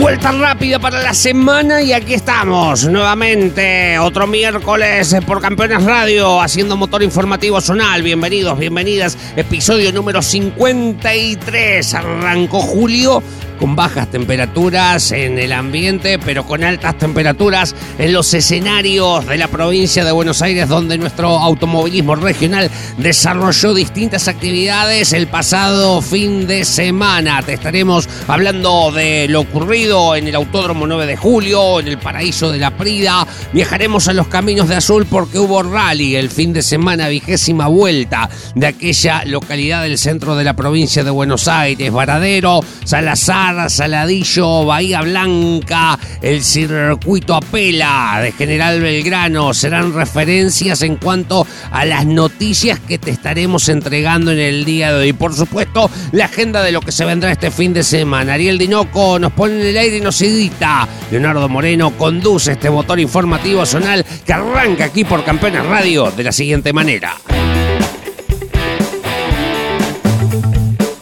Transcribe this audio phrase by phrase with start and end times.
[0.00, 6.74] Vuelta rápida para la semana y aquí estamos nuevamente otro miércoles por Campeones Radio haciendo
[6.74, 8.02] motor informativo zonal.
[8.02, 9.18] Bienvenidos, bienvenidas.
[9.36, 11.92] Episodio número 53.
[11.92, 13.22] Arrancó julio
[13.60, 19.48] con bajas temperaturas en el ambiente, pero con altas temperaturas en los escenarios de la
[19.48, 26.64] provincia de Buenos Aires, donde nuestro automovilismo regional desarrolló distintas actividades el pasado fin de
[26.64, 27.42] semana.
[27.42, 32.50] Te estaremos hablando de lo ocurrido en el Autódromo 9 de Julio, en el Paraíso
[32.50, 33.26] de la Prida.
[33.52, 38.30] Viajaremos a los Caminos de Azul porque hubo rally el fin de semana, vigésima vuelta
[38.54, 45.02] de aquella localidad del centro de la provincia de Buenos Aires, Varadero, Salazar, Saladillo, Bahía
[45.02, 52.98] Blanca, el circuito Apela de General Belgrano serán referencias en cuanto a las noticias que
[52.98, 55.12] te estaremos entregando en el día de hoy.
[55.12, 58.34] Por supuesto, la agenda de lo que se vendrá este fin de semana.
[58.34, 60.86] Ariel Dinoco nos pone en el aire y nos edita.
[61.10, 66.32] Leonardo Moreno conduce este motor informativo zonal que arranca aquí por Campeones Radio de la
[66.32, 67.16] siguiente manera.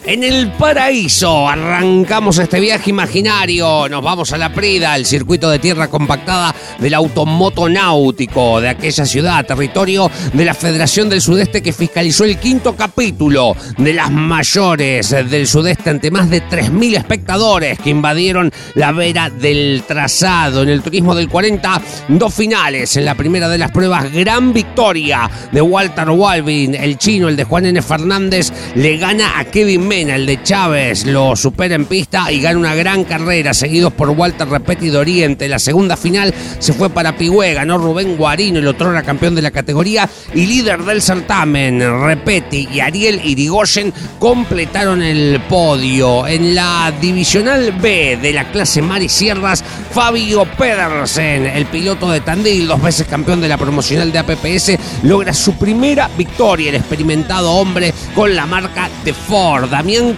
[0.09, 3.87] En el paraíso arrancamos este viaje imaginario.
[3.87, 9.05] Nos vamos a la Prida, el circuito de tierra compactada del automoto náutico de aquella
[9.05, 15.11] ciudad, territorio de la Federación del Sudeste que fiscalizó el quinto capítulo de las mayores
[15.11, 20.63] del Sudeste ante más de 3.000 espectadores que invadieron la vera del trazado.
[20.63, 22.97] En el turismo del 40, dos finales.
[22.97, 27.43] En la primera de las pruebas, gran victoria de Walter Walvin, el chino, el de
[27.43, 27.79] Juan N.
[27.83, 32.57] Fernández, le gana a Kevin May el de Chávez lo supera en pista y gana
[32.57, 35.49] una gran carrera, seguidos por Walter Repetti de Oriente.
[35.49, 39.41] La segunda final se fue para Pigüé, ganó Rubén Guarino, el otro era campeón de
[39.41, 41.81] la categoría y líder del certamen.
[42.01, 46.25] Repetti y Ariel Irigoyen completaron el podio.
[46.27, 52.21] En la divisional B de la clase Mar y Sierras, Fabio Pedersen, el piloto de
[52.21, 56.69] Tandil, dos veces campeón de la promocional de APPS, logra su primera victoria.
[56.69, 59.73] El experimentado hombre con la marca de Ford.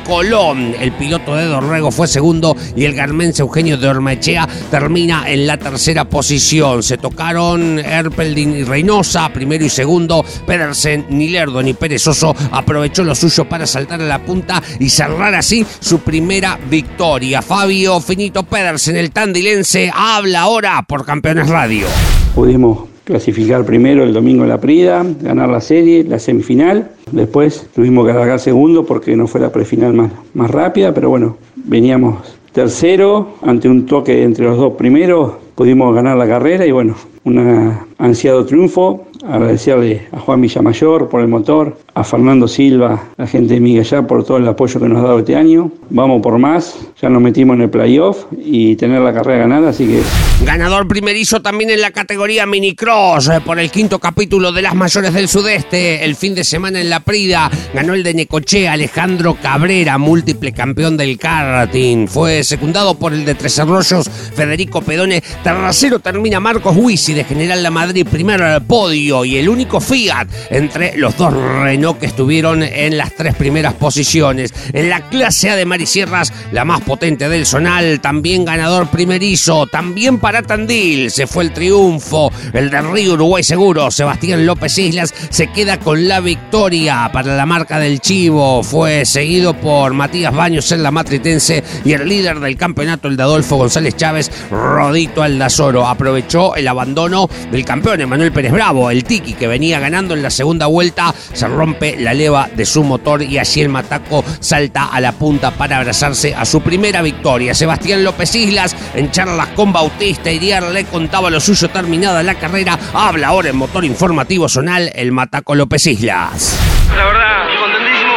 [0.05, 5.47] Colón, el piloto de Dorrego, fue segundo y el garmense Eugenio de Ormechea termina en
[5.47, 6.83] la tercera posición.
[6.83, 10.25] Se tocaron Erpeldin y Reynosa, primero y segundo.
[10.45, 15.35] Pedersen, ni Lerdo ni Perezoso aprovechó lo suyo para saltar a la punta y cerrar
[15.35, 17.41] así su primera victoria.
[17.41, 21.87] Fabio Finito Pedersen, el tandilense, habla ahora por Campeones Radio.
[22.35, 26.91] Pudimos clasificar primero el domingo en la Prida, ganar la serie, la semifinal.
[27.11, 31.37] Después tuvimos que alargar segundo porque no fue la prefinal más, más rápida, pero bueno,
[31.55, 32.17] veníamos
[32.51, 35.33] tercero ante un toque entre los dos primeros.
[35.55, 39.07] Pudimos ganar la carrera y bueno, un ansiado triunfo.
[39.27, 44.23] Agradecerle a Juan Villamayor por el motor, a Fernando Silva, la gente de Miguel por
[44.23, 45.71] todo el apoyo que nos ha dado este año.
[45.91, 49.85] Vamos por más, ya nos metimos en el playoff y tener la carrera ganada, así
[49.85, 50.01] que...
[50.43, 55.13] Ganador primerizo también en la categoría minicross eh, por el quinto capítulo de las mayores
[55.13, 56.03] del sudeste.
[56.03, 60.97] El fin de semana en la Prida ganó el de Necochea Alejandro Cabrera, múltiple campeón
[60.97, 62.07] del karting.
[62.07, 65.21] Fue secundado por el de Tres Arroyos Federico Pedone.
[65.43, 70.27] Tercero termina Marcos Huisi de General La Madrid, primero al podio y el único Fiat
[70.49, 74.53] entre los dos Renault que estuvieron en las tres primeras posiciones.
[74.73, 80.19] En la clase A de Marisierras, la más potente del Zonal, también ganador primerizo, también
[80.19, 82.31] para Tandil se fue el triunfo.
[82.53, 87.45] El de Río Uruguay Seguro, Sebastián López Islas, se queda con la victoria para la
[87.45, 88.63] marca del Chivo.
[88.63, 93.23] Fue seguido por Matías Baños en la Matritense y el líder del campeonato, el de
[93.23, 95.87] Adolfo González Chávez, Rodito Aldazoro.
[95.87, 100.29] Aprovechó el abandono del campeón Emanuel Pérez Bravo, el Tiki, que venía ganando en la
[100.29, 101.13] segunda vuelta.
[101.33, 105.49] Se rompe la leva de su motor y así el Mataco salta a la punta
[105.51, 107.55] para abrazarse a su primera victoria.
[107.55, 112.77] Sebastián López Islas, en charlas con Bautista Iriar, le contaba lo suyo terminada la carrera.
[112.93, 116.59] Habla ahora en motor informativo zonal el Mataco López Islas.
[116.95, 118.13] La verdad, contentísimo.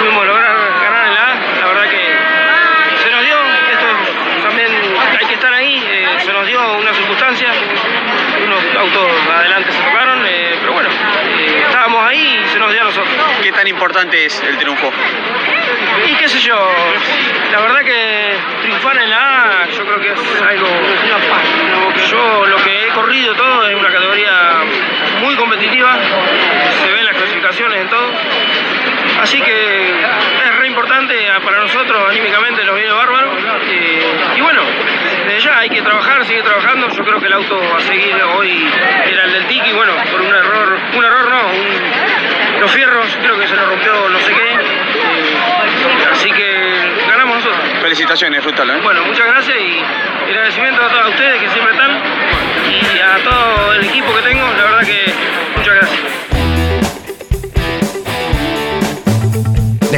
[0.00, 1.34] Pudimos lograr ganar en la A.
[1.60, 3.36] La verdad que se nos dio.
[3.70, 3.86] Esto
[4.48, 4.68] también
[5.20, 5.76] hay que estar ahí.
[5.76, 7.48] eh, se nos dio una circunstancia.
[8.46, 10.26] Unos autos adelante se tocaron.
[10.26, 13.14] eh, pero bueno, eh, estábamos ahí y se nos dio a nosotros.
[13.42, 14.92] ¿Qué tan importante es el triunfo?
[16.06, 16.54] Y qué sé yo,
[17.50, 20.68] la verdad que triunfar en la A yo creo que es algo...
[22.08, 24.60] Yo lo que he corrido todo es una categoría
[25.20, 25.96] muy competitiva,
[26.80, 28.08] se ven las clasificaciones en todo.
[29.20, 31.14] Así que es re importante
[31.44, 33.32] para nosotros, anímicamente nos viene bárbaro.
[34.36, 34.62] Y, bueno,
[35.26, 36.88] desde ya hay que trabajar, sigue trabajando.
[36.88, 38.64] Yo creo que el auto a seguir hoy
[39.06, 43.38] era el del Tiki, bueno, por un error, un error no, un- los fierros, creo
[43.38, 44.52] que se nos rompió no sé qué.
[44.52, 47.60] Eh, así que ganamos nosotros.
[47.80, 48.80] Felicitaciones, disfrútalo, ¿eh?
[48.82, 51.90] Bueno, muchas gracias y agradecimiento a todos ustedes que siempre están
[52.70, 55.12] y a todo el equipo que tengo, la verdad que
[55.56, 56.41] muchas gracias.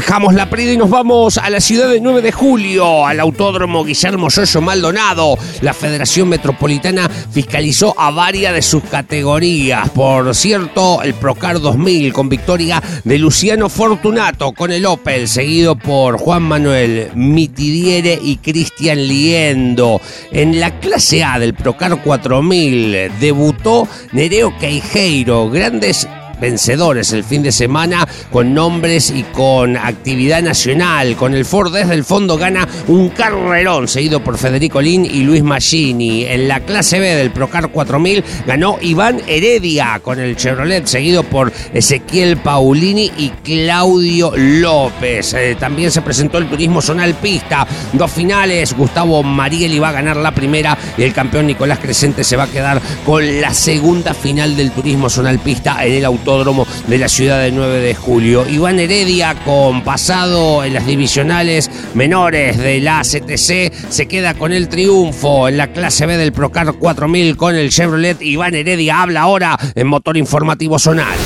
[0.05, 3.85] Dejamos la prida y nos vamos a la ciudad de 9 de julio, al Autódromo
[3.85, 5.39] Guillermo Yoyo Maldonado.
[5.63, 9.89] La Federación Metropolitana fiscalizó a varias de sus categorías.
[9.89, 16.19] Por cierto, el Procar 2000 con victoria de Luciano Fortunato con el Opel, seguido por
[16.19, 20.03] Juan Manuel Mitidiere y Cristian Liendo.
[20.31, 26.07] En la clase A del Procar 4000 debutó Nereo Queijeiro, grandes
[26.41, 31.17] vencedores el fin de semana con nombres y con actividad nacional.
[31.17, 35.43] Con el Ford desde el fondo gana un carrerón seguido por Federico Lin y Luis
[35.43, 36.25] Maggini.
[36.25, 41.53] En la clase B del Procar 4000 ganó Iván Heredia con el Chevrolet seguido por
[41.73, 45.35] Ezequiel Paulini y Claudio López.
[45.35, 47.67] Eh, también se presentó el Turismo Zonal Pista.
[47.93, 52.37] Dos finales, Gustavo Marieli va a ganar la primera y el campeón Nicolás Crescente se
[52.37, 56.99] va a quedar con la segunda final del Turismo Zonal Pista en el autódromo de
[56.99, 58.47] la ciudad de 9 de julio.
[58.49, 64.69] Iván Heredia, con pasado en las divisionales menores de la ACTC, se queda con el
[64.69, 68.23] triunfo en la clase B del Procar 4000 con el Chevrolet.
[68.23, 71.19] Iván Heredia habla ahora en Motor Informativo Zonal.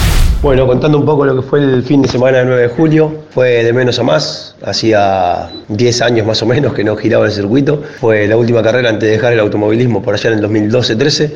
[0.43, 3.25] Bueno, contando un poco lo que fue el fin de semana del 9 de julio,
[3.31, 7.33] fue de menos a más, hacía 10 años más o menos que no giraba el
[7.33, 11.33] circuito, fue la última carrera antes de dejar el automovilismo por allá en el 2012-13,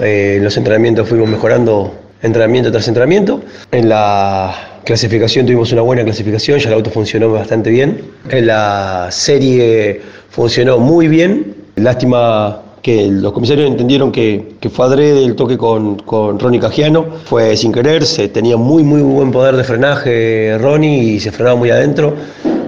[0.00, 6.58] Eh, los entrenamientos fuimos mejorando entrenamiento tras entrenamiento, en la clasificación tuvimos una buena clasificación,
[6.58, 8.00] ya el auto funcionó bastante bien,
[8.30, 10.00] en la serie
[10.30, 15.96] funcionó muy bien, lástima que los comisarios entendieron que, que fue adrede el toque con,
[15.96, 21.14] con Ronnie Cagiano, fue sin querer, se tenía muy muy buen poder de frenaje Ronnie
[21.14, 22.14] y se frenaba muy adentro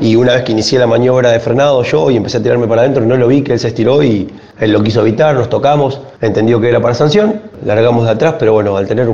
[0.00, 2.82] y una vez que inicié la maniobra de frenado yo y empecé a tirarme para
[2.82, 6.00] adentro, no lo vi que él se estiró y él lo quiso evitar, nos tocamos,
[6.20, 9.08] entendió que era para sanción, largamos de atrás, pero bueno, al tener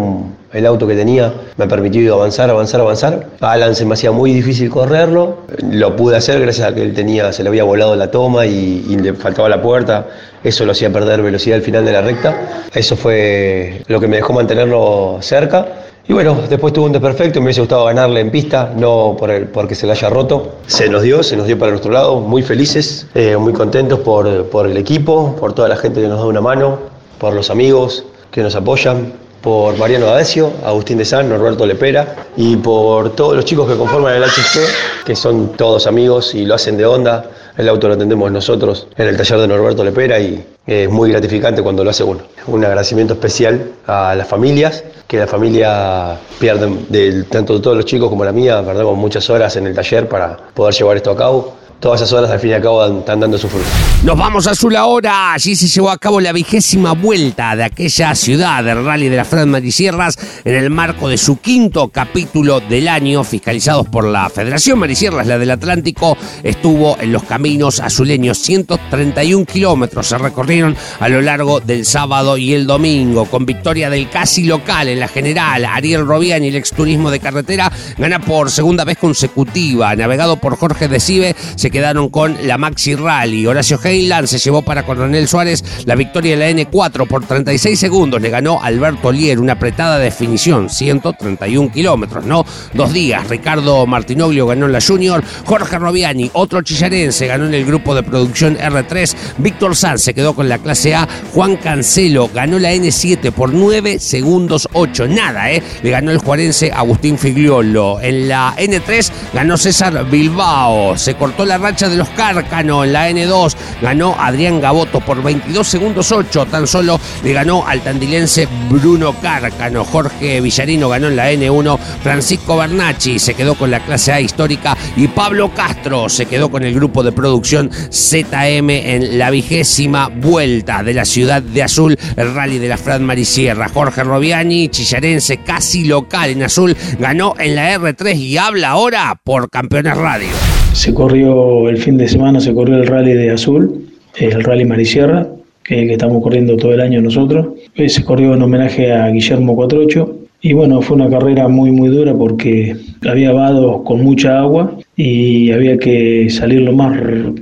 [0.53, 3.27] el auto que tenía me permitió avanzar, avanzar, avanzar.
[3.41, 5.39] Alan se me hacía muy difícil correrlo,
[5.71, 8.97] lo pude hacer gracias a que él tenía, se le había volado la toma y
[8.97, 10.07] le faltaba la puerta,
[10.43, 14.17] eso lo hacía perder velocidad al final de la recta, eso fue lo que me
[14.17, 15.67] dejó mantenerlo cerca.
[16.09, 19.49] Y bueno, después tuvo un desperfecto, me hubiese gustado ganarle en pista, no por el,
[19.49, 20.53] porque se le haya roto.
[20.69, 24.45] Se nos dio, se nos dio para nuestro lado, muy felices, eh, muy contentos por,
[24.47, 26.79] por el equipo, por toda la gente que nos da una mano,
[27.19, 32.57] por los amigos que nos apoyan, por Mariano Adesio, Agustín de San, Norberto Lepera y
[32.57, 36.77] por todos los chicos que conforman el HC, que son todos amigos y lo hacen
[36.77, 37.31] de onda.
[37.57, 41.63] El auto lo atendemos nosotros en el taller de Norberto Lepera y es muy gratificante
[41.63, 42.21] cuando lo hace uno.
[42.49, 47.87] Un agradecimiento especial a las familias, que la familia pierde, de, tanto de todos los
[47.87, 51.17] chicos como la mía, perdemos muchas horas en el taller para poder llevar esto a
[51.17, 51.55] cabo.
[51.87, 53.65] Todas esas horas al fin y al cabo están dando su fruto.
[54.03, 55.35] Nos vamos a Azul ahora.
[55.35, 59.25] Allí se llevó a cabo la vigésima vuelta de aquella ciudad del Rally de la
[59.25, 64.81] Fran Marisierras en el marco de su quinto capítulo del año, fiscalizados por la Federación
[64.81, 68.39] Marisierras, la del Atlántico, estuvo en los caminos azuleños.
[68.39, 74.11] 131 kilómetros se recorrieron a lo largo del sábado y el domingo, con victoria del
[74.11, 75.65] casi local en la general.
[75.65, 79.95] Ariel Robiani, el ex turismo de carretera, gana por segunda vez consecutiva.
[79.95, 83.47] Navegado por Jorge Decibe, se quedaron con la Maxi Rally.
[83.47, 88.23] Horacio Heyland se llevó para Coronel Suárez la victoria de la N4 por 36 segundos.
[88.23, 92.47] Le ganó Alberto Lier, una apretada definición, 131 kilómetros, ¿no?
[92.73, 93.29] Dos días.
[93.29, 95.23] Ricardo Martinoglio ganó en la Junior.
[95.45, 99.15] Jorge Robiani, otro chillarense, ganó en el grupo de producción R3.
[99.37, 101.07] Víctor Sanz se quedó con la clase A.
[101.35, 105.09] Juan Cancelo ganó la N7 por 9 segundos 8.
[105.09, 105.63] Nada, ¿eh?
[105.83, 108.01] Le ganó el juarense Agustín Figliolo.
[108.01, 110.97] En la N3 ganó César Bilbao.
[110.97, 112.85] Se cortó la racha de los Cárcano.
[112.85, 116.47] En la N2 ganó Adrián Gaboto por 22 segundos 8.
[116.47, 119.85] Tan solo le ganó al tandilense Bruno Cárcano.
[119.85, 121.79] Jorge Villarino ganó en la N1.
[122.03, 124.77] Francisco Bernacci se quedó con la clase A histórica.
[124.97, 130.83] Y Pablo Castro se quedó con el grupo de producción ZM en la vigésima vuelta
[130.83, 133.69] de la ciudad de Azul, el rally de la Fran Marisierra.
[133.69, 139.51] Jorge Robiani, chillarense casi local en Azul, ganó en la R3 y habla ahora por
[139.51, 140.56] Campeones Radio.
[140.77, 143.87] Se corrió el fin de semana, se corrió el rally de Azul,
[144.19, 145.27] el rally Marisierra,
[145.65, 147.47] que, estamos corriendo todo el año nosotros.
[147.75, 151.89] Eh, Se corrió en homenaje a Guillermo 48 y bueno, fue una carrera muy muy
[151.89, 152.77] dura porque
[153.09, 156.95] había vados con mucha agua y había que salir lo más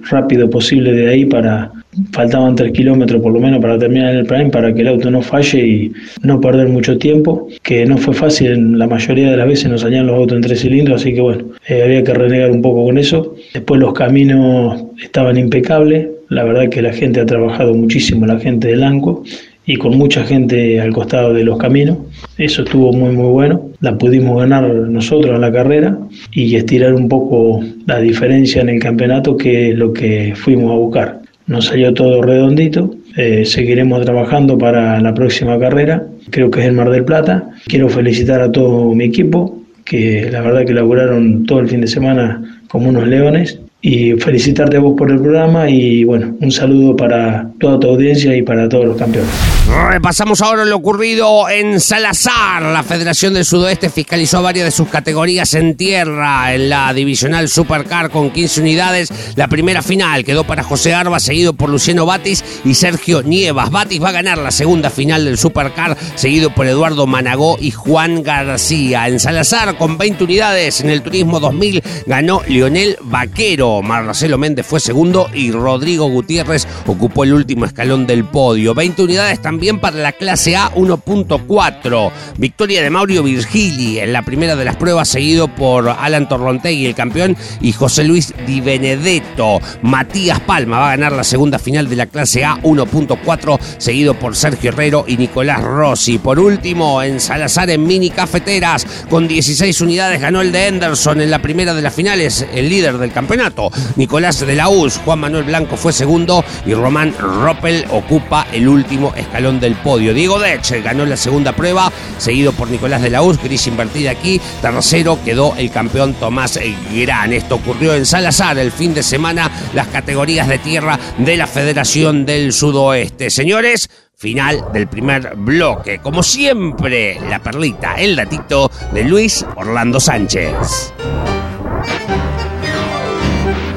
[0.08, 1.72] rápido posible de ahí para
[2.12, 5.22] faltaban tres kilómetros por lo menos para terminar el prime para que el auto no
[5.22, 9.70] falle y no perder mucho tiempo que no fue fácil la mayoría de las veces
[9.70, 12.62] nos salían los autos en tres cilindros así que bueno eh, había que renegar un
[12.62, 17.74] poco con eso después los caminos estaban impecables la verdad que la gente ha trabajado
[17.74, 19.24] muchísimo la gente del ANCO
[19.66, 21.98] y con mucha gente al costado de los caminos.
[22.36, 23.70] Eso estuvo muy muy bueno.
[23.80, 25.98] La pudimos ganar nosotros en la carrera
[26.32, 30.74] y estirar un poco la diferencia en el campeonato que es lo que fuimos a
[30.74, 31.23] buscar.
[31.46, 32.94] Nos salió todo redondito.
[33.16, 36.02] eh, seguiremos trabajando para la próxima carrera.
[36.30, 37.50] Creo que es el Mar del Plata.
[37.66, 41.86] Quiero felicitar a todo mi equipo que la verdad que laburaron todo el fin de
[41.86, 46.96] semana como unos leones y felicitarte a vos por el programa y bueno, un saludo
[46.96, 49.53] para toda tu audiencia y para todos los campeones.
[49.66, 52.62] Repasamos ahora lo ocurrido en Salazar.
[52.62, 58.10] La Federación del Sudoeste fiscalizó varias de sus categorías en tierra en la divisional Supercar
[58.10, 59.08] con 15 unidades.
[59.36, 63.70] La primera final quedó para José Arba, seguido por Luciano Batis y Sergio Nievas.
[63.70, 68.22] Batis va a ganar la segunda final del Supercar, seguido por Eduardo Managó y Juan
[68.22, 69.08] García.
[69.08, 73.80] En Salazar, con 20 unidades en el Turismo 2000, ganó Lionel Vaquero.
[73.80, 78.74] Marcelo Méndez fue segundo y Rodrigo Gutiérrez ocupó el último escalón del podio.
[78.74, 82.10] 20 unidades también para la clase A 1.4.
[82.36, 86.94] Victoria de Mauro Virgili en la primera de las pruebas, seguido por Alan Torrontegui, el
[86.94, 89.60] campeón, y José Luis Di Benedetto.
[89.82, 94.36] Matías Palma va a ganar la segunda final de la clase A 1.4, seguido por
[94.36, 96.18] Sergio Herrero y Nicolás Rossi.
[96.18, 101.30] Por último, en Salazar en mini cafeteras, con 16 unidades, ganó el de Henderson en
[101.30, 103.70] la primera de las finales, el líder del campeonato.
[103.96, 109.14] Nicolás de la US, Juan Manuel Blanco fue segundo y Román Roppel ocupa el último
[109.16, 110.14] escalón del podio.
[110.14, 114.40] Diego Dech ganó la segunda prueba, seguido por Nicolás de la US, gris invertida aquí.
[114.62, 116.58] Tercero quedó el campeón Tomás
[116.94, 117.32] Gran.
[117.32, 122.24] Esto ocurrió en Salazar el fin de semana, las categorías de tierra de la Federación
[122.24, 123.28] del Sudoeste.
[123.28, 125.98] Señores, final del primer bloque.
[125.98, 130.94] Como siempre, la perlita, el datito de Luis Orlando Sánchez.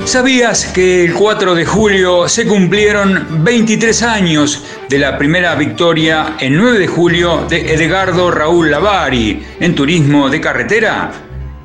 [0.08, 6.56] ¿Sabías que el 4 de julio se cumplieron 23 años de la primera victoria el
[6.56, 11.12] 9 de julio de Edgardo Raúl Lavari en turismo de carretera?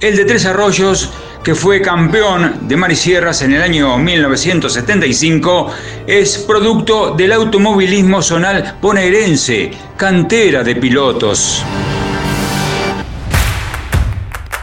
[0.00, 1.12] El de Tres Arroyos,
[1.44, 5.72] que fue campeón de Marisierras en el año 1975,
[6.08, 11.64] es producto del automovilismo zonal bonaerense, cantera de pilotos.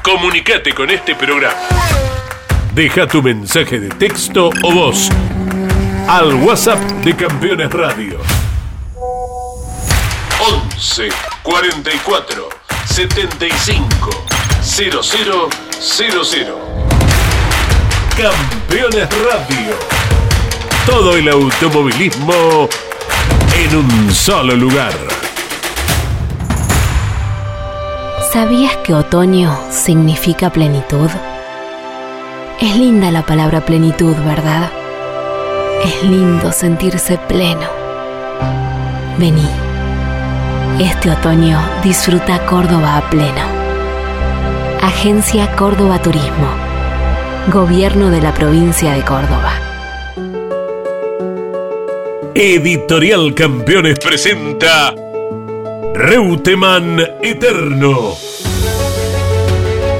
[0.03, 1.78] Comunicate con este programa.
[2.79, 5.09] Deja tu mensaje de texto o voz
[6.07, 8.21] al WhatsApp de Campeones Radio.
[10.39, 11.09] 11
[11.43, 12.47] 44
[12.85, 14.09] 75
[14.61, 16.53] 0000.
[18.15, 19.75] Campeones Radio.
[20.85, 22.69] Todo el automovilismo
[23.57, 24.93] en un solo lugar.
[28.31, 31.09] ¿Sabías que otoño significa plenitud?
[32.61, 34.69] Es linda la palabra plenitud, ¿verdad?
[35.81, 37.69] Es lindo sentirse pleno.
[39.17, 39.47] Vení.
[40.77, 43.45] Este otoño disfruta Córdoba a pleno.
[44.81, 46.49] Agencia Córdoba Turismo.
[47.47, 49.53] Gobierno de la provincia de Córdoba.
[52.35, 54.93] Editorial Campeones presenta
[55.93, 58.28] Reutemann Eterno.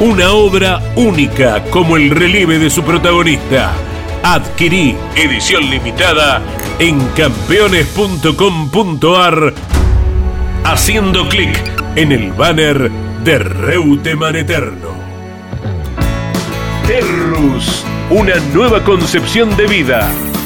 [0.00, 3.72] una obra única como el relieve de su protagonista.
[4.22, 6.42] Adquirí edición limitada
[6.78, 9.54] en campeones.com.ar
[10.64, 11.58] haciendo clic
[11.96, 12.90] en el banner
[13.22, 14.94] de Reutemann Eterno.
[16.86, 20.10] Terrus, una nueva concepción de vida.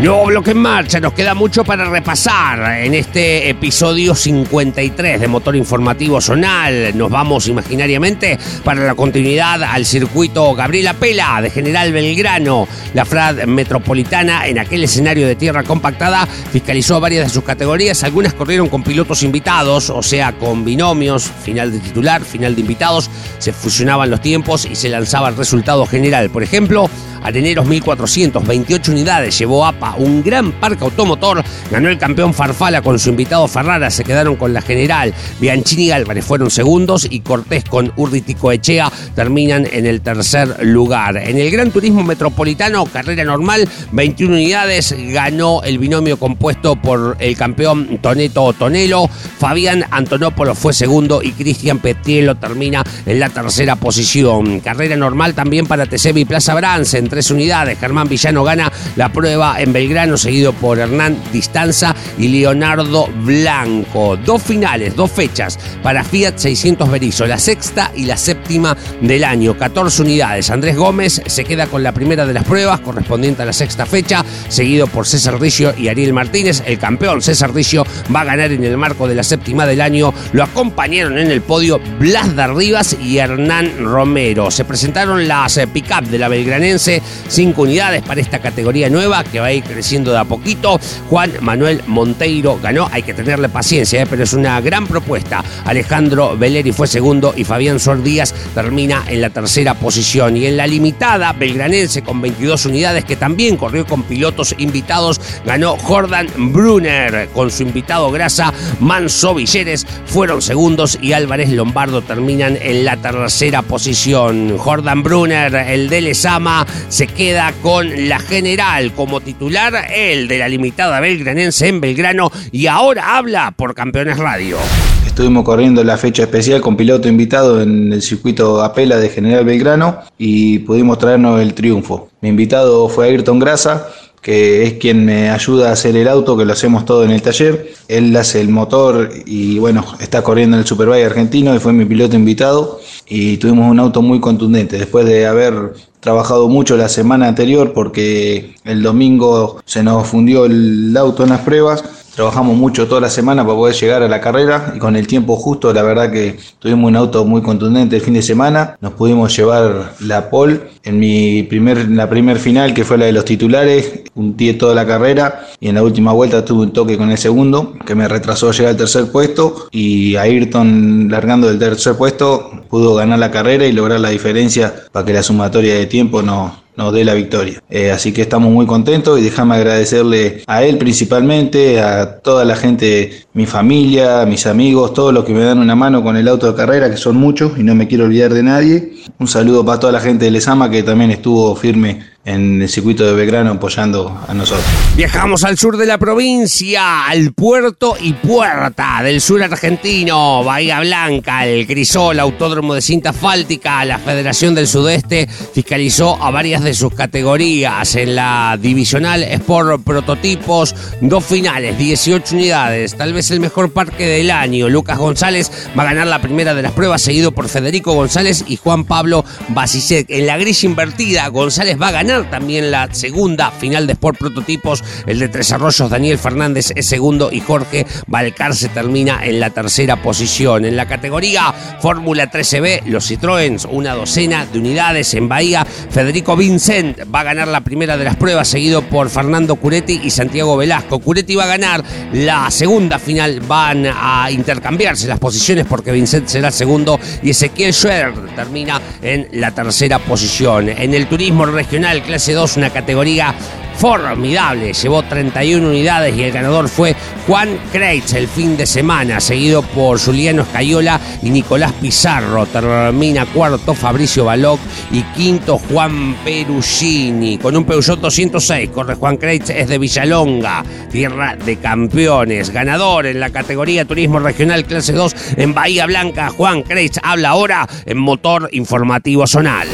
[0.00, 5.56] Nuevo bloque en marcha, nos queda mucho para repasar en este episodio 53 de Motor
[5.56, 6.96] Informativo Zonal.
[6.96, 12.66] Nos vamos imaginariamente para la continuidad al circuito Gabriela Pela de General Belgrano.
[12.94, 18.02] La FRAD Metropolitana en aquel escenario de tierra compactada fiscalizó varias de sus categorías.
[18.02, 23.10] Algunas corrieron con pilotos invitados, o sea, con binomios, final de titular, final de invitados.
[23.38, 26.30] Se fusionaban los tiempos y se lanzaba el resultado general.
[26.30, 26.88] Por ejemplo,
[27.22, 31.42] Areneros 1428 unidades llevó APA, un gran parque automotor.
[31.70, 35.12] Ganó el campeón Farfala con su invitado Ferrara, se quedaron con la general.
[35.40, 41.16] Bianchini y Álvarez fueron segundos y Cortés con Urditico Echea terminan en el tercer lugar.
[41.16, 47.36] En el Gran Turismo Metropolitano, carrera normal, 21 unidades, ganó el binomio compuesto por el
[47.36, 49.08] campeón Toneto Tonelo.
[49.38, 54.60] Fabián Antonopoulos fue segundo y Cristian Petrielo termina en la tercera posición.
[54.60, 57.78] Carrera normal también para Tesebi Plaza Brance en tres unidades.
[57.78, 64.16] Germán Villano gana la prueba en Belgrano, seguido por Hernán Distanza y Leonardo Blanco.
[64.16, 69.58] Dos finales, dos fechas para Fiat 600 Berizo, la sexta y la séptima del año.
[69.58, 70.50] 14 unidades.
[70.50, 74.24] Andrés Gómez se queda con la primera de las pruebas, correspondiente a la sexta fecha,
[74.48, 76.62] seguido por César Ricio y Ariel Martínez.
[76.64, 80.14] El campeón César Ricio va a ganar en el marco de la séptima del año.
[80.32, 84.50] Lo acompañaron en el podio Blas de Rivas y Hernán Romero.
[84.50, 89.40] Se presentaron las eh, pick-up de la belgranense cinco unidades para esta categoría nueva que
[89.40, 90.78] va a ir creciendo de a poquito.
[91.08, 94.06] Juan Manuel Monteiro ganó, hay que tenerle paciencia, ¿eh?
[94.08, 95.44] pero es una gran propuesta.
[95.64, 100.36] Alejandro Veleri fue segundo y Fabián Sor Díaz termina en la tercera posición.
[100.36, 105.76] Y en la limitada, Belgranense con 22 unidades que también corrió con pilotos invitados, ganó
[105.76, 112.84] Jordan Brunner con su invitado Grasa, Manso Villeres fueron segundos y Álvarez Lombardo terminan en
[112.84, 114.58] la tercera posición.
[114.58, 120.48] Jordan Brunner, el de Lesama, se queda con la general como titular, el de la
[120.48, 124.58] limitada belgranense en Belgrano y ahora habla por Campeones Radio.
[125.06, 130.00] Estuvimos corriendo la fecha especial con piloto invitado en el circuito Apela de General Belgrano
[130.18, 132.08] y pudimos traernos el triunfo.
[132.20, 133.88] Mi invitado fue Ayrton Grasa,
[134.20, 137.22] que es quien me ayuda a hacer el auto, que lo hacemos todo en el
[137.22, 137.72] taller.
[137.88, 141.84] Él hace el motor y bueno, está corriendo en el Superbike argentino y fue mi
[141.84, 144.78] piloto invitado y tuvimos un auto muy contundente.
[144.78, 150.94] Después de haber trabajado mucho la semana anterior porque el domingo se nos fundió el
[150.96, 154.72] auto en las pruebas, Trabajamos mucho toda la semana para poder llegar a la carrera
[154.74, 158.14] y con el tiempo justo, la verdad que tuvimos un auto muy contundente el fin
[158.14, 158.76] de semana.
[158.80, 163.12] Nos pudimos llevar la pole en mi primer, la primer final, que fue la de
[163.12, 164.02] los titulares.
[164.12, 167.74] Puntié toda la carrera y en la última vuelta tuve un toque con el segundo,
[167.86, 169.68] que me retrasó a llegar al tercer puesto.
[169.70, 175.06] Y Ayrton, largando del tercer puesto, pudo ganar la carrera y lograr la diferencia para
[175.06, 177.62] que la sumatoria de tiempo no, nos dé la victoria.
[177.68, 182.56] Eh, así que estamos muy contentos y déjame agradecerle a él principalmente, a toda la
[182.56, 186.50] gente, mi familia, mis amigos, todos los que me dan una mano con el auto
[186.50, 188.92] de carrera, que son muchos y no me quiero olvidar de nadie.
[189.18, 193.06] Un saludo para toda la gente de Lesama que también estuvo firme en el circuito
[193.06, 194.66] de Belgrano apoyando a nosotros.
[194.94, 201.46] Viajamos al sur de la provincia, al puerto y puerta del sur argentino, Bahía Blanca,
[201.46, 206.92] el Crisol, Autódromo de Cinta Fáltica, la Federación del Sudeste fiscalizó a varias de sus
[206.92, 207.94] categorías.
[207.94, 214.30] En la divisional Sport Prototipos, dos finales, 18 unidades, tal vez el mejor parque del
[214.30, 214.68] año.
[214.68, 218.56] Lucas González va a ganar la primera de las pruebas, seguido por Federico González y
[218.56, 220.06] Juan Pablo Basisek.
[220.10, 224.82] En la grilla invertida, González va a ganar también la segunda final de Sport Prototipos.
[225.06, 230.02] El de Tres Arroyos, Daniel Fernández es segundo y Jorge Valcarce termina en la tercera
[230.02, 230.64] posición.
[230.64, 235.64] En la categoría Fórmula 13B, los Citroën, una docena de unidades en Bahía.
[235.64, 240.10] Federico Vincent va a ganar la primera de las pruebas, seguido por Fernando Curetti y
[240.10, 240.98] Santiago Velasco.
[240.98, 246.50] Curetti va a ganar la segunda final, van a intercambiarse las posiciones porque Vincent será
[246.50, 250.68] segundo y Ezequiel Schwer termina en la tercera posición.
[250.68, 253.34] En el turismo regional clase 2, una categoría
[253.80, 254.74] formidable.
[254.74, 256.94] Llevó 31 unidades y el ganador fue
[257.26, 262.44] Juan Kreitz el fin de semana, seguido por Juliano Escayola y Nicolás Pizarro.
[262.44, 264.60] Termina cuarto Fabricio Baloc
[264.92, 267.38] y quinto Juan Perugini.
[267.38, 272.50] Con un Peugeot 206 corre Juan Kreitz, es de Villalonga, tierra de campeones.
[272.50, 276.28] Ganador en la categoría Turismo Regional Clase 2 en Bahía Blanca.
[276.28, 279.68] Juan Kreitz habla ahora en Motor Informativo Zonal.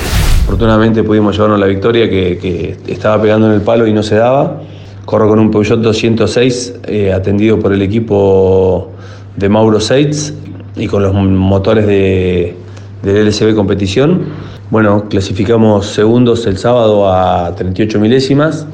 [0.46, 4.62] Afortunadamente pudimos llevarnos la victoria que, estaba pegando en el palo y no se daba.
[5.04, 8.92] Corro con un Peugeot 206 eh, atendido por el equipo
[9.34, 10.32] de Mauro Seitz
[10.76, 12.54] y con los motores de,
[13.02, 14.26] del LCB competición.
[14.70, 18.68] Bueno, clasificamos segundos el sábado a 38 milésimas.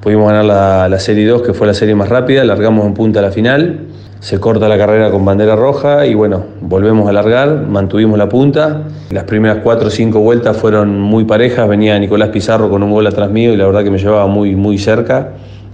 [0.00, 2.44] Pudimos ganar la, Serie 2, que fue la serie más rápida.
[2.44, 3.89] Largamos en punta a la final
[4.20, 8.82] se corta la carrera con bandera roja y bueno, volvemos a largar, mantuvimos la punta.
[9.10, 13.06] Las primeras cuatro o cinco vueltas fueron muy parejas, venía Nicolás Pizarro con un gol
[13.06, 15.30] atrás mío y la verdad que me llevaba muy, muy cerca.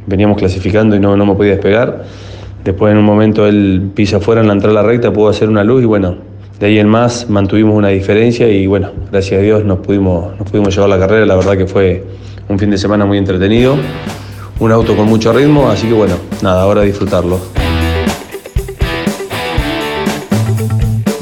[0.06, 2.04] Veníamos clasificando y no, no me podía despegar.
[2.64, 5.64] Después en un momento él pisa afuera en la entrada la recta, pudo hacer una
[5.64, 6.14] luz y bueno,
[6.60, 10.48] de ahí en más mantuvimos una diferencia y bueno, gracias a Dios nos pudimos, nos
[10.48, 12.04] pudimos llevar la carrera, la verdad que fue
[12.48, 13.76] un fin de semana muy entretenido,
[14.60, 17.55] un auto con mucho ritmo, así que bueno, nada, ahora disfrutarlo.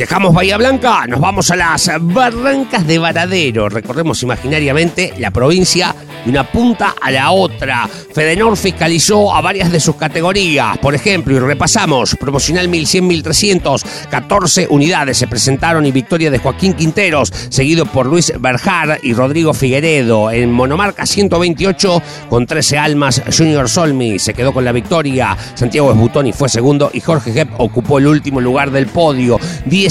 [0.04, 3.70] Dejamos Bahía Blanca, nos vamos a las Barrancas de Varadero.
[3.70, 7.88] Recorremos imaginariamente la provincia de una punta a la otra.
[7.88, 10.76] Fedenor fiscalizó a varias de sus categorías.
[10.76, 17.32] Por ejemplo, y repasamos, promocional 1100-1300, 14 unidades se presentaron y victoria de Joaquín Quinteros,
[17.48, 20.30] seguido por Luis Berjar y Rodrigo Figueredo.
[20.30, 25.34] En monomarca 128, con 13 almas, Junior Solmi se quedó con la victoria.
[25.54, 29.38] Santiago Esbutoni fue segundo y Jorge Gep ocupó el último lugar del podio.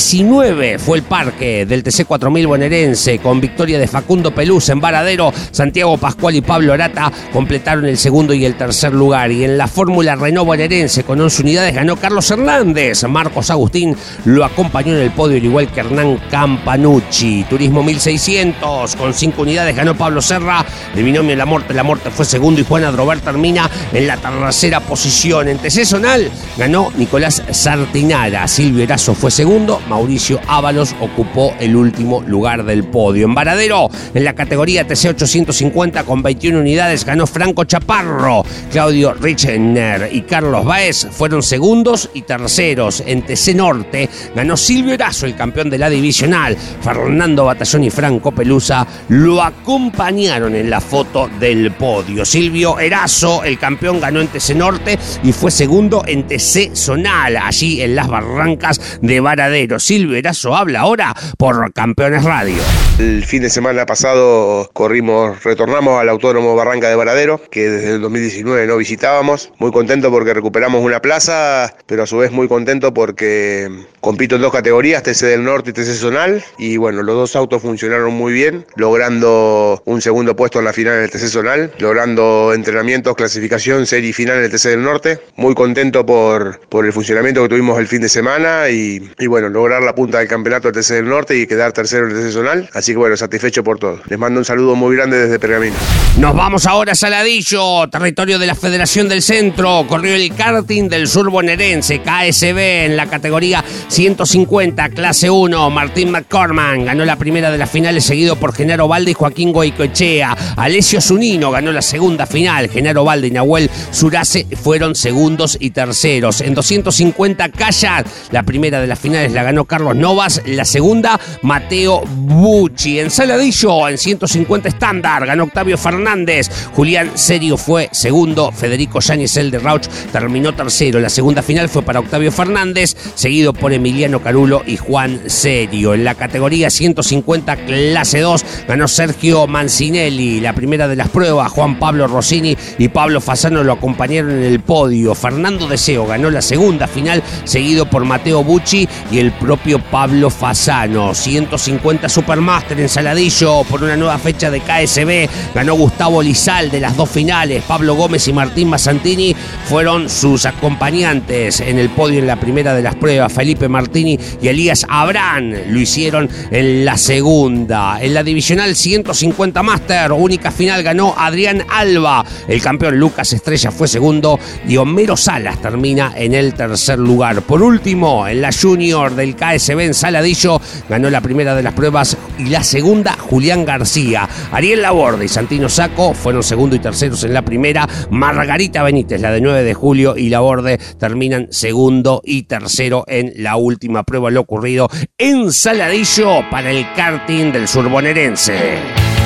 [0.04, 5.32] 19 fue el parque del TC 4000 bonaerense, con victoria de Facundo Pelús en Varadero,
[5.52, 9.32] Santiago Pascual y Pablo Arata completaron el segundo y el tercer lugar.
[9.32, 13.06] Y en la Fórmula Renault bonaerense con 11 unidades ganó Carlos Hernández.
[13.06, 17.46] Marcos Agustín lo acompañó en el podio, al igual que Hernán Campanucci.
[17.50, 20.66] Turismo 1600 con 5 unidades ganó Pablo Serra.
[20.94, 24.82] El binomio La Muerte, La Muerte fue segundo y Juan Adrover termina en la tercera
[24.82, 25.48] posición.
[25.48, 28.50] En TC Zonal ganó Nicolás Sartinara.
[28.50, 29.80] Silvio Erazo fue segundo.
[29.88, 33.26] Mauricio Ábalos ocupó el último lugar del podio.
[33.26, 38.44] En Varadero, en la categoría TC 850 con 21 unidades ganó Franco Chaparro.
[38.72, 43.04] Claudio Richner y Carlos Baez fueron segundos y terceros.
[43.06, 46.56] En TC Norte ganó Silvio Erazo, el campeón de la divisional.
[46.82, 52.26] Fernando Batallón y Franco Pelusa lo acompañaron en la foto del podio.
[52.26, 57.82] Silvio Erazo, el campeón, ganó en TC Norte y fue segundo en TC Zonal, allí
[57.82, 59.73] en las barrancas de Varadero.
[59.80, 62.62] Silvio Erazo habla ahora por Campeones Radio.
[63.00, 68.02] El fin de semana pasado corrimos, retornamos al Autónomo Barranca de Varadero, que desde el
[68.02, 69.52] 2019 no visitábamos.
[69.58, 73.68] Muy contento porque recuperamos una plaza, pero a su vez muy contento porque
[74.00, 76.44] compito en dos categorías, TC del Norte y TC Zonal.
[76.60, 81.02] Y bueno, los dos autos funcionaron muy bien, logrando un segundo puesto en la final
[81.02, 85.20] del TC Zonal, logrando entrenamientos, clasificación, serie final en el TC del Norte.
[85.36, 89.50] Muy contento por, por el funcionamiento que tuvimos el fin de semana y, y bueno,
[89.64, 92.34] lograr la punta del campeonato del TC del Norte y quedar tercero en el TC
[92.34, 92.70] Zonal.
[92.74, 94.02] Así que bueno, satisfecho por todo.
[94.10, 95.76] Les mando un saludo muy grande desde Pergamino.
[96.18, 99.86] Nos vamos ahora a Saladillo, territorio de la Federación del Centro.
[99.88, 105.70] Corrió el karting del sur bonaerense, KSB, en la categoría 150, clase 1.
[105.70, 110.36] Martín McCorman ganó la primera de las finales, seguido por Genaro Valde y Joaquín Goicoechea.
[110.58, 112.70] Alessio Zunino ganó la segunda final.
[112.70, 116.42] Genaro Valde y Nahuel Surace fueron segundos y terceros.
[116.42, 122.02] En 250 Kayak, la primera de las finales la ganó Carlos Novas, la segunda Mateo
[122.06, 123.00] Bucci.
[123.00, 126.50] En Saladillo, en 150 estándar, ganó Octavio Fernández.
[126.76, 128.52] Julián Serio fue segundo.
[128.52, 131.00] Federico Yáñez, el de Rauch, terminó tercero.
[131.00, 135.94] La segunda final fue para Octavio Fernández, seguido por Emiliano Carulo y Juan Serio.
[135.94, 140.40] En la categoría 150 clase 2 ganó Sergio Mancinelli.
[140.40, 144.60] La primera de las pruebas, Juan Pablo Rossini y Pablo Fasano lo acompañaron en el
[144.60, 145.16] podio.
[145.16, 151.14] Fernando Deseo ganó la segunda final, seguido por Mateo Bucci y el propio Pablo Fasano.
[151.14, 155.54] 150 Supermaster en Saladillo por una nueva fecha de KSB.
[155.54, 157.62] Ganó Gustavo Lizal de las dos finales.
[157.68, 159.36] Pablo Gómez y Martín Massantini
[159.68, 163.34] fueron sus acompañantes en el podio en la primera de las pruebas.
[163.34, 168.02] Felipe Martini y Elías Abrán lo hicieron en la segunda.
[168.02, 172.24] En la divisional 150 Master, única final ganó Adrián Alba.
[172.48, 177.42] El campeón Lucas Estrella fue segundo y Homero Salas termina en el tercer lugar.
[177.42, 182.18] Por último, en la Junior del KSB en Saladillo ganó la primera de las pruebas
[182.38, 184.28] y la segunda Julián García.
[184.52, 187.88] Ariel Laborde y Santino Saco fueron segundo y terceros en la primera.
[188.10, 193.56] Margarita Benítez, la de 9 de julio, y Laborde terminan segundo y tercero en la
[193.56, 194.32] última prueba.
[194.32, 199.23] Lo ocurrido en Saladillo para el karting del sur bonaerense.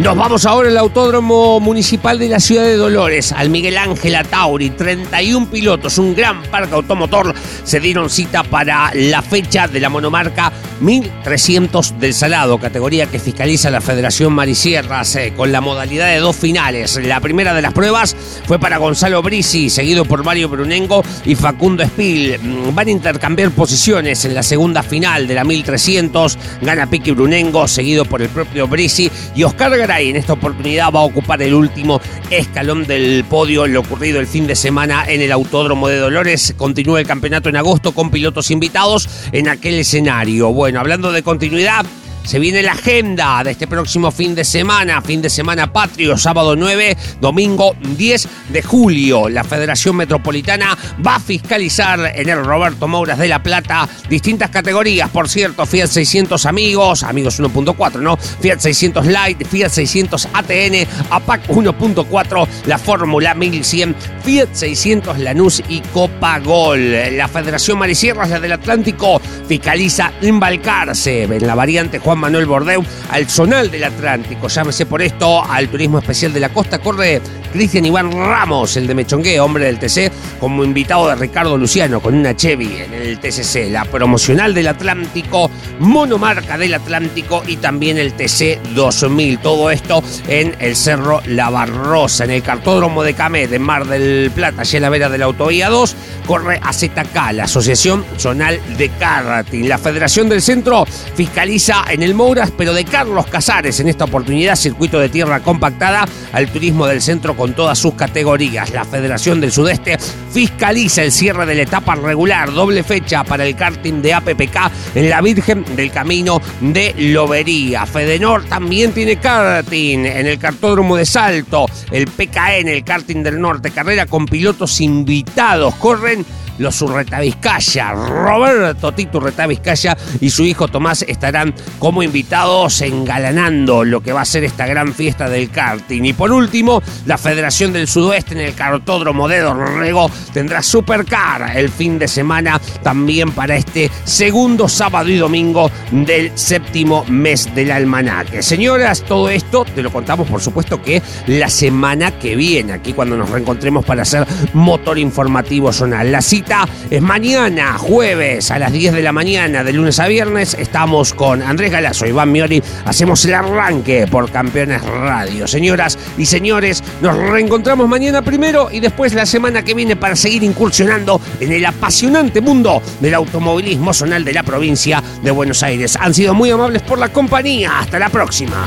[0.00, 4.70] Nos vamos ahora al Autódromo Municipal de la Ciudad de Dolores, al Miguel Ángel Atauri.
[4.70, 7.34] 31 pilotos, un gran parque automotor,
[7.64, 13.68] se dieron cita para la fecha de la monomarca 1300 del Salado, categoría que fiscaliza
[13.68, 16.98] la Federación Marisierras, eh, con la modalidad de dos finales.
[17.04, 21.82] La primera de las pruebas fue para Gonzalo Brisi, seguido por Mario Brunengo y Facundo
[21.82, 22.38] Espil.
[22.40, 26.38] Mm, van a intercambiar posiciones en la segunda final de la 1300.
[26.62, 30.10] Gana Piqui Brunengo, seguido por el propio Brisi y Oscar Garay.
[30.10, 32.00] En esta oportunidad va a ocupar el último
[32.30, 33.66] escalón del podio.
[33.66, 36.54] Lo ocurrido el fin de semana en el Autódromo de Dolores.
[36.56, 40.52] Continúa el campeonato en agosto con pilotos invitados en aquel escenario.
[40.52, 41.84] Bueno, hablando de continuidad,
[42.24, 46.56] se viene la agenda de este próximo fin de semana, fin de semana patrio, sábado
[46.56, 49.28] 9, domingo 10 de julio.
[49.28, 55.10] La Federación Metropolitana va a fiscalizar en el Roberto Mouras de La Plata distintas categorías.
[55.10, 58.16] Por cierto, Fiat 600 Amigos, Amigos 1.4, ¿no?
[58.16, 65.80] Fiat 600 Light, Fiat 600 ATN, APAC 1.4, la Fórmula 1100, Fiat 600 Lanús y
[65.80, 66.92] Copa Gol.
[67.16, 73.70] La Federación Marisierras, del Atlántico, fiscaliza embalcarse en la variante Juan Manuel Bordeu al Zonal
[73.70, 74.48] del Atlántico.
[74.48, 76.78] Llámese por esto al Turismo Especial de la Costa.
[76.78, 77.20] Corre
[77.52, 82.14] Cristian Iván Ramos, el de Mechongue, hombre del TC, como invitado de Ricardo Luciano con
[82.14, 83.70] una Chevy en el TCC.
[83.70, 89.38] La promocional del Atlántico, monomarca del Atlántico y también el TC 2000.
[89.38, 94.30] Todo esto en el Cerro La Barrosa, en el cartódromo de Camé de Mar del
[94.34, 95.96] Plata, allí en la vera de la autovía 2.
[96.26, 99.68] Corre AZK, la Asociación Zonal de Karting.
[99.68, 104.54] La Federación del Centro fiscaliza en el Mouras, pero de Carlos Casares en esta oportunidad,
[104.54, 108.70] circuito de tierra compactada al turismo del centro con todas sus categorías.
[108.70, 109.96] La Federación del Sudeste
[110.30, 115.08] fiscaliza el cierre de la etapa regular, doble fecha para el karting de APPK en
[115.08, 117.86] la Virgen del Camino de Lobería.
[117.86, 123.40] Fedenor también tiene karting en el cartódromo de Salto, el PKE en el karting del
[123.40, 125.74] norte, carrera con pilotos invitados.
[125.76, 126.26] Corren
[126.60, 127.92] los Urreta Vizcaya.
[127.92, 134.20] Roberto Tito Urreta Vizcaya y su hijo Tomás estarán como invitados engalanando lo que va
[134.20, 136.04] a ser esta gran fiesta del karting.
[136.04, 141.70] Y por último, la Federación del Sudoeste en el cartódromo de Dorrego tendrá Supercar el
[141.70, 148.42] fin de semana también para este segundo sábado y domingo del séptimo mes del almanaque.
[148.42, 153.16] Señoras, todo esto te lo contamos por supuesto que la semana que viene, aquí cuando
[153.16, 156.12] nos reencontremos para hacer motor informativo zonal.
[156.12, 156.49] La cita
[156.90, 160.54] es mañana, jueves, a las 10 de la mañana, de lunes a viernes.
[160.54, 162.60] Estamos con Andrés Galazo, Iván Miori.
[162.84, 165.46] Hacemos el arranque por Campeones Radio.
[165.46, 170.42] Señoras y señores, nos reencontramos mañana primero y después la semana que viene para seguir
[170.42, 175.96] incursionando en el apasionante mundo del automovilismo zonal de la provincia de Buenos Aires.
[176.00, 177.78] Han sido muy amables por la compañía.
[177.78, 178.66] Hasta la próxima.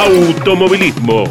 [0.00, 1.28] automovilismo.